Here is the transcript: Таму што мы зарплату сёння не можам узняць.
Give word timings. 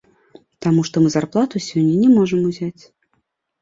Таму 0.67 0.85
што 0.89 0.95
мы 1.05 1.13
зарплату 1.17 1.63
сёння 1.69 1.93
не 2.03 2.09
можам 2.19 2.39
узняць. 2.53 2.83